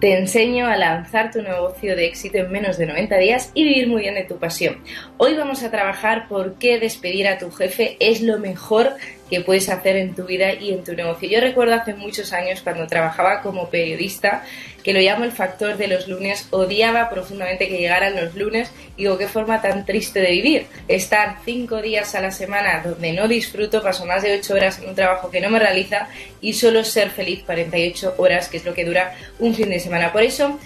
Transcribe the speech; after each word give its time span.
Te 0.00 0.16
enseño 0.16 0.66
a 0.66 0.78
lanzar 0.78 1.30
tu 1.30 1.42
negocio 1.42 1.94
de 1.94 2.06
éxito 2.06 2.38
en 2.38 2.50
menos 2.50 2.78
de 2.78 2.86
90 2.86 3.18
días 3.18 3.50
y 3.52 3.64
vivir 3.64 3.86
muy 3.86 4.00
bien 4.00 4.14
de 4.14 4.24
tu 4.24 4.38
pasión. 4.38 4.78
Hoy 5.18 5.34
vamos 5.34 5.62
a 5.62 5.70
trabajar 5.70 6.26
por 6.26 6.54
qué 6.54 6.80
despedir 6.80 7.28
a 7.28 7.36
tu 7.36 7.50
jefe 7.50 7.98
es 8.00 8.22
lo 8.22 8.38
mejor 8.38 8.94
que 9.30 9.40
puedes 9.40 9.68
hacer 9.68 9.96
en 9.96 10.14
tu 10.14 10.24
vida 10.24 10.52
y 10.52 10.72
en 10.72 10.84
tu 10.84 10.92
negocio. 10.92 11.28
Yo 11.28 11.40
recuerdo 11.40 11.74
hace 11.74 11.94
muchos 11.94 12.32
años 12.32 12.60
cuando 12.62 12.86
trabajaba 12.86 13.40
como 13.40 13.70
periodista, 13.70 14.44
que 14.82 14.92
lo 14.92 15.00
llamo 15.00 15.24
el 15.24 15.32
factor 15.32 15.76
de 15.76 15.86
los 15.86 16.08
lunes, 16.08 16.48
odiaba 16.50 17.08
profundamente 17.08 17.68
que 17.68 17.78
llegaran 17.78 18.16
los 18.16 18.34
lunes 18.34 18.70
digo, 19.00 19.16
qué 19.18 19.28
forma 19.28 19.62
tan 19.62 19.86
triste 19.86 20.20
de 20.20 20.30
vivir. 20.30 20.66
Estar 20.88 21.38
cinco 21.44 21.80
días 21.80 22.14
a 22.14 22.20
la 22.20 22.30
semana 22.30 22.82
donde 22.84 23.12
no 23.12 23.28
disfruto, 23.28 23.82
paso 23.82 24.04
más 24.04 24.22
de 24.22 24.38
ocho 24.38 24.54
horas 24.54 24.78
en 24.78 24.88
un 24.88 24.94
trabajo 24.94 25.30
que 25.30 25.40
no 25.40 25.50
me 25.50 25.58
realiza 25.58 26.08
y 26.40 26.52
solo 26.52 26.84
ser 26.84 27.10
feliz 27.10 27.42
48 27.44 28.14
horas, 28.18 28.48
que 28.48 28.58
es 28.58 28.64
lo 28.64 28.74
que 28.74 28.84
dura 28.84 29.14
un 29.38 29.54
fin 29.54 29.70
de 29.70 29.80
semana. 29.80 30.12
Por 30.12 30.22
eso 30.22 30.58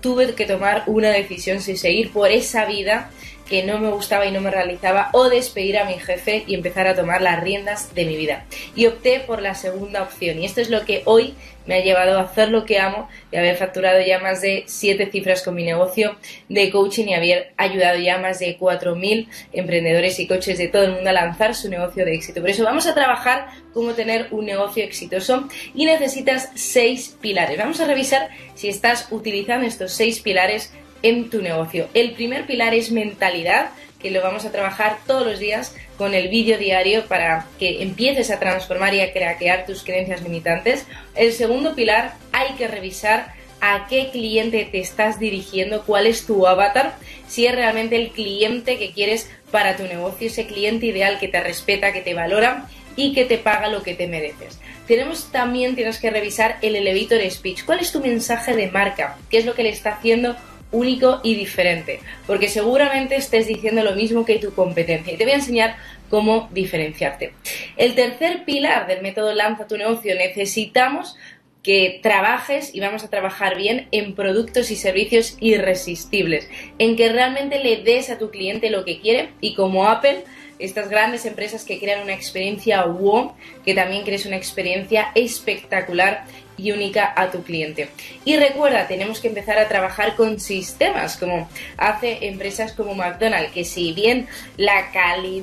tuve 0.00 0.34
que 0.34 0.46
tomar 0.46 0.82
una 0.86 1.10
decisión 1.10 1.60
si 1.60 1.76
seguir 1.76 2.12
por 2.12 2.30
esa 2.30 2.64
vida 2.66 3.10
que 3.48 3.62
no 3.62 3.78
me 3.78 3.90
gustaba 3.90 4.26
y 4.26 4.32
no 4.32 4.40
me 4.40 4.50
realizaba 4.50 5.10
o 5.12 5.28
despedir 5.28 5.78
a 5.78 5.84
mi 5.84 5.98
jefe 5.98 6.44
y 6.46 6.54
empezar 6.54 6.86
a 6.86 6.94
tomar 6.94 7.22
las 7.22 7.42
riendas 7.42 7.94
de 7.94 8.04
mi 8.04 8.16
vida. 8.16 8.44
Y 8.74 8.86
opté 8.86 9.20
por 9.20 9.40
la 9.40 9.54
segunda 9.54 10.02
opción 10.02 10.40
y 10.40 10.46
esto 10.46 10.60
es 10.60 10.70
lo 10.70 10.84
que 10.84 11.02
hoy 11.04 11.34
me 11.66 11.76
ha 11.76 11.84
llevado 11.84 12.18
a 12.18 12.22
hacer 12.22 12.50
lo 12.50 12.64
que 12.64 12.78
amo 12.78 13.08
y 13.30 13.36
haber 13.36 13.56
facturado 13.56 14.00
ya 14.00 14.18
más 14.18 14.40
de 14.40 14.64
siete 14.66 15.06
cifras 15.10 15.42
con 15.42 15.54
mi 15.54 15.64
negocio 15.64 16.16
de 16.48 16.70
coaching 16.70 17.06
y 17.06 17.14
haber 17.14 17.52
ayudado 17.56 17.98
ya 17.98 18.18
más 18.18 18.38
de 18.38 18.58
4.000 18.58 19.28
emprendedores 19.52 20.18
y 20.20 20.26
coaches 20.26 20.58
de 20.58 20.68
todo 20.68 20.84
el 20.84 20.92
mundo 20.92 21.10
a 21.10 21.12
lanzar 21.12 21.54
su 21.54 21.68
negocio 21.68 22.04
de 22.04 22.14
éxito. 22.14 22.40
Por 22.40 22.50
eso 22.50 22.64
vamos 22.64 22.86
a 22.86 22.94
trabajar 22.94 23.48
cómo 23.74 23.92
tener 23.92 24.28
un 24.30 24.46
negocio 24.46 24.84
exitoso 24.84 25.48
y 25.74 25.86
necesitas 25.86 26.50
seis 26.54 27.16
pilares. 27.20 27.58
Vamos 27.58 27.80
a 27.80 27.86
revisar 27.86 28.28
si 28.54 28.68
estás 28.68 29.08
utilizando 29.10 29.66
estos 29.66 29.92
seis 29.92 30.20
pilares 30.20 30.72
en 31.02 31.30
tu 31.30 31.42
negocio. 31.42 31.88
El 31.94 32.12
primer 32.12 32.46
pilar 32.46 32.74
es 32.74 32.90
mentalidad, 32.90 33.70
que 34.00 34.10
lo 34.10 34.22
vamos 34.22 34.44
a 34.44 34.52
trabajar 34.52 34.98
todos 35.06 35.26
los 35.26 35.38
días 35.38 35.74
con 35.96 36.14
el 36.14 36.28
vídeo 36.28 36.58
diario 36.58 37.06
para 37.06 37.46
que 37.58 37.82
empieces 37.82 38.30
a 38.30 38.38
transformar 38.38 38.94
y 38.94 39.00
a 39.00 39.12
craquear 39.12 39.66
tus 39.66 39.82
creencias 39.82 40.22
limitantes. 40.22 40.86
El 41.14 41.32
segundo 41.32 41.74
pilar, 41.74 42.14
hay 42.32 42.54
que 42.54 42.68
revisar 42.68 43.34
a 43.60 43.86
qué 43.88 44.10
cliente 44.10 44.68
te 44.70 44.78
estás 44.78 45.18
dirigiendo, 45.18 45.82
cuál 45.84 46.06
es 46.06 46.26
tu 46.26 46.46
avatar, 46.46 46.94
si 47.26 47.46
es 47.46 47.54
realmente 47.54 47.96
el 47.96 48.10
cliente 48.10 48.78
que 48.78 48.92
quieres 48.92 49.30
para 49.50 49.76
tu 49.76 49.84
negocio, 49.84 50.26
ese 50.26 50.46
cliente 50.46 50.86
ideal 50.86 51.18
que 51.18 51.28
te 51.28 51.40
respeta, 51.40 51.92
que 51.92 52.02
te 52.02 52.14
valora 52.14 52.68
y 52.96 53.12
que 53.14 53.24
te 53.24 53.38
paga 53.38 53.68
lo 53.68 53.82
que 53.82 53.94
te 53.94 54.06
mereces. 54.06 54.58
Tenemos 54.86 55.32
también, 55.32 55.74
tienes 55.74 55.98
que 55.98 56.10
revisar 56.10 56.58
el 56.62 56.76
elevator 56.76 57.28
speech. 57.30 57.64
¿Cuál 57.64 57.80
es 57.80 57.92
tu 57.92 58.00
mensaje 58.00 58.54
de 58.54 58.70
marca? 58.70 59.18
¿Qué 59.30 59.38
es 59.38 59.46
lo 59.46 59.54
que 59.54 59.64
le 59.64 59.70
está 59.70 59.94
haciendo 59.94 60.36
único 60.72 61.20
y 61.22 61.34
diferente, 61.34 62.00
porque 62.26 62.48
seguramente 62.48 63.16
estés 63.16 63.46
diciendo 63.46 63.82
lo 63.82 63.94
mismo 63.94 64.24
que 64.24 64.38
tu 64.38 64.54
competencia 64.54 65.12
y 65.12 65.16
te 65.16 65.24
voy 65.24 65.32
a 65.32 65.36
enseñar 65.36 65.76
cómo 66.10 66.48
diferenciarte. 66.52 67.32
El 67.76 67.94
tercer 67.94 68.44
pilar 68.44 68.86
del 68.86 69.02
método 69.02 69.32
Lanza 69.32 69.66
tu 69.66 69.76
negocio 69.76 70.14
necesitamos 70.14 71.16
que 71.62 71.98
trabajes 72.00 72.72
y 72.74 72.80
vamos 72.80 73.02
a 73.02 73.10
trabajar 73.10 73.56
bien 73.56 73.88
en 73.90 74.14
productos 74.14 74.70
y 74.70 74.76
servicios 74.76 75.36
irresistibles, 75.40 76.48
en 76.78 76.94
que 76.94 77.08
realmente 77.08 77.58
le 77.58 77.78
des 77.78 78.08
a 78.08 78.18
tu 78.18 78.30
cliente 78.30 78.70
lo 78.70 78.84
que 78.84 79.00
quiere 79.00 79.30
y 79.40 79.54
como 79.54 79.88
Apple 79.88 80.22
estas 80.58 80.88
grandes 80.88 81.26
empresas 81.26 81.64
que 81.64 81.78
crean 81.78 82.02
una 82.02 82.14
experiencia 82.14 82.84
wow, 82.84 83.32
que 83.64 83.74
también 83.74 84.04
crees 84.04 84.26
una 84.26 84.36
experiencia 84.36 85.10
espectacular 85.14 86.24
y 86.58 86.72
única 86.72 87.12
a 87.16 87.30
tu 87.30 87.42
cliente. 87.42 87.88
Y 88.24 88.36
recuerda, 88.36 88.88
tenemos 88.88 89.20
que 89.20 89.28
empezar 89.28 89.58
a 89.58 89.68
trabajar 89.68 90.16
con 90.16 90.40
sistemas, 90.40 91.16
como 91.16 91.48
hace 91.76 92.26
empresas 92.26 92.72
como 92.72 92.94
McDonald's, 92.94 93.52
que 93.52 93.64
si 93.64 93.92
bien 93.92 94.26
la, 94.56 94.86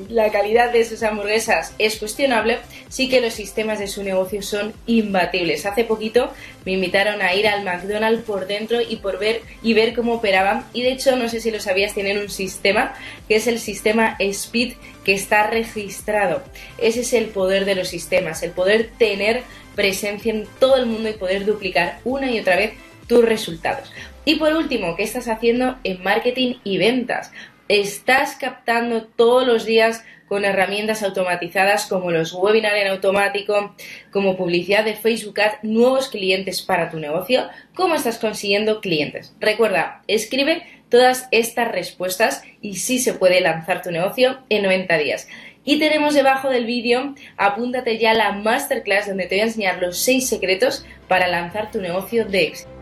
la 0.10 0.32
calidad 0.32 0.72
de 0.72 0.86
sus 0.86 1.04
hamburguesas 1.04 1.74
es 1.78 1.98
cuestionable, 1.98 2.60
sí 2.90 3.10
que 3.10 3.22
los 3.22 3.34
sistemas 3.34 3.80
de 3.80 3.88
su 3.88 4.04
negocio 4.04 4.42
son 4.42 4.74
imbatibles. 4.88 5.66
Hace 5.66 5.84
poquito 5.84 6.32
me 6.66 6.74
invitaron 6.74 7.22
a 7.22 7.34
ir 7.34 7.48
al 7.48 7.64
McDonald's 7.64 8.24
por 8.24 8.48
dentro 8.48 8.80
y 8.82 8.98
por 8.98 9.20
ver 9.20 9.42
y 9.62 9.74
ver 9.74 9.94
cómo 9.94 10.14
operaban. 10.14 10.66
Y 10.74 10.82
de 10.82 10.94
hecho, 10.94 11.16
no 11.16 11.30
sé 11.30 11.42
si 11.42 11.52
lo 11.52 11.60
sabías, 11.60 11.94
tienen 11.94 12.18
un 12.18 12.30
sistema 12.30 12.94
que 13.28 13.36
es 13.36 13.48
el 13.48 13.60
sistema 13.60 14.16
Speed 14.20 14.74
que 15.04 15.14
está 15.14 15.48
registrado. 15.48 16.44
Ese 16.78 17.02
es 17.02 17.14
el 17.14 17.26
poder 17.26 17.66
de 17.66 17.76
los 17.76 17.90
sistemas, 17.90 18.44
el 18.44 18.52
poder 18.52 18.90
tener 18.98 19.44
presencia 19.76 20.32
en 20.34 20.46
todo 20.60 20.78
el 20.78 20.86
mundo 20.86 21.10
y 21.10 21.14
poder 21.14 21.46
duplicar 21.46 22.00
una 22.04 22.32
y 22.32 22.40
otra 22.40 22.56
vez 22.56 22.74
tus 23.08 23.24
resultados. 23.24 23.92
Y 24.26 24.36
por 24.36 24.54
último, 24.54 24.96
¿qué 24.96 25.04
estás 25.04 25.28
haciendo 25.28 25.78
en 25.84 26.02
marketing 26.04 26.56
y 26.64 26.78
ventas? 26.78 27.32
Estás 27.68 28.36
captando 28.36 29.04
todos 29.04 29.46
los 29.46 29.66
días 29.66 30.04
con 30.34 30.46
herramientas 30.46 31.04
automatizadas 31.04 31.86
como 31.86 32.10
los 32.10 32.34
webinars 32.34 32.78
en 32.78 32.88
automático, 32.88 33.76
como 34.10 34.36
publicidad 34.36 34.84
de 34.84 34.96
Facebook 34.96 35.40
Ads, 35.40 35.60
nuevos 35.62 36.08
clientes 36.08 36.64
para 36.64 36.90
tu 36.90 36.98
negocio. 36.98 37.48
¿Cómo 37.76 37.94
estás 37.94 38.18
consiguiendo 38.18 38.82
clientes? 38.82 39.36
Recuerda, 39.40 40.02
escribe 40.08 40.64
todas 40.90 41.28
estas 41.30 41.72
respuestas 41.72 42.42
y 42.62 42.78
sí 42.78 42.98
se 42.98 43.14
puede 43.14 43.42
lanzar 43.42 43.84
tu 43.84 43.92
negocio 43.92 44.40
en 44.50 44.64
90 44.64 44.98
días. 44.98 45.28
Y 45.64 45.78
tenemos 45.78 46.16
debajo 46.16 46.50
del 46.50 46.66
vídeo, 46.66 47.14
apúntate 47.38 48.00
ya 48.00 48.10
a 48.10 48.16
la 48.16 48.32
masterclass 48.32 49.10
donde 49.10 49.28
te 49.28 49.36
voy 49.36 49.42
a 49.42 49.44
enseñar 49.44 49.80
los 49.80 50.00
6 50.00 50.28
secretos 50.28 50.84
para 51.08 51.28
lanzar 51.28 51.70
tu 51.70 51.80
negocio 51.80 52.26
de 52.26 52.46
éxito. 52.46 52.73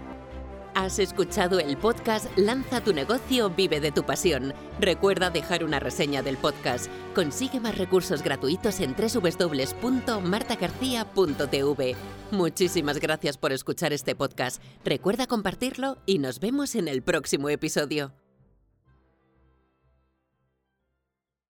Has 0.74 1.00
escuchado 1.00 1.60
el 1.60 1.76
podcast 1.76 2.28
Lanza 2.38 2.82
tu 2.82 2.94
negocio, 2.94 3.50
vive 3.50 3.82
de 3.82 3.92
tu 3.92 4.06
pasión. 4.06 4.54
Recuerda 4.80 5.30
dejar 5.30 5.66
una 5.66 5.82
reseña 5.82 6.22
del 6.22 6.38
podcast. 6.38 6.90
Consigue 7.14 7.60
más 7.60 7.78
recursos 7.78 8.24
gratuitos 8.24 8.80
en 8.80 8.96
www.martagarcía.tv. 8.96 11.96
Muchísimas 12.32 13.00
gracias 13.00 13.38
por 13.38 13.52
escuchar 13.52 13.92
este 13.92 14.16
podcast. 14.16 14.64
Recuerda 14.86 15.28
compartirlo 15.28 15.98
y 16.06 16.20
nos 16.20 16.40
vemos 16.40 16.76
en 16.76 16.88
el 16.88 17.02
próximo 17.02 17.50
episodio. 17.50 18.14